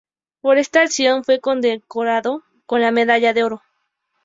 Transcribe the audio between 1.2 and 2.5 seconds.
fue condecorado